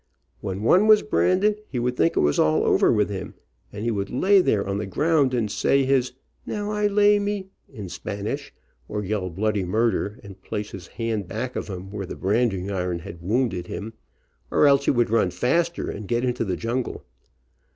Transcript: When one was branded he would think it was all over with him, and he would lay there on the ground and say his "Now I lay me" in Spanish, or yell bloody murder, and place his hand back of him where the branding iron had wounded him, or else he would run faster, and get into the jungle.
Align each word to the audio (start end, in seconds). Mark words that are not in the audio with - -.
When 0.39 0.63
one 0.63 0.87
was 0.87 1.03
branded 1.03 1.61
he 1.69 1.77
would 1.77 1.95
think 1.95 2.17
it 2.17 2.21
was 2.21 2.39
all 2.39 2.63
over 2.63 2.91
with 2.91 3.11
him, 3.11 3.35
and 3.71 3.83
he 3.83 3.91
would 3.91 4.09
lay 4.09 4.41
there 4.41 4.67
on 4.67 4.79
the 4.79 4.87
ground 4.87 5.31
and 5.35 5.51
say 5.51 5.85
his 5.85 6.13
"Now 6.43 6.71
I 6.71 6.87
lay 6.87 7.19
me" 7.19 7.49
in 7.71 7.87
Spanish, 7.87 8.51
or 8.87 9.03
yell 9.03 9.29
bloody 9.29 9.63
murder, 9.63 10.19
and 10.23 10.41
place 10.41 10.71
his 10.71 10.87
hand 10.87 11.27
back 11.27 11.55
of 11.55 11.67
him 11.67 11.91
where 11.91 12.07
the 12.07 12.15
branding 12.15 12.71
iron 12.71 12.97
had 12.97 13.21
wounded 13.21 13.67
him, 13.67 13.93
or 14.49 14.65
else 14.65 14.85
he 14.85 14.89
would 14.89 15.11
run 15.11 15.29
faster, 15.29 15.87
and 15.91 16.07
get 16.07 16.25
into 16.25 16.43
the 16.43 16.57
jungle. 16.57 17.03